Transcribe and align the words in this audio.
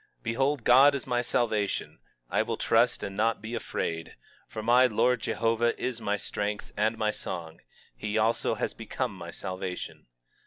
22:2 0.21 0.23
Behold, 0.23 0.63
God 0.63 0.95
is 0.95 1.05
my 1.05 1.21
salvation; 1.21 1.99
I 2.27 2.41
will 2.41 2.57
trust, 2.57 3.03
and 3.03 3.15
not 3.15 3.39
be 3.39 3.53
afraid; 3.53 4.15
for 4.47 4.63
the 4.63 4.87
Lord 4.91 5.21
JEHOVAH 5.21 5.75
is 5.77 6.01
my 6.01 6.17
strength 6.17 6.73
and 6.75 6.97
my 6.97 7.11
song; 7.11 7.59
he 7.95 8.17
also 8.17 8.55
has 8.55 8.73
become 8.73 9.13
my 9.15 9.29
salvation. 9.29 10.07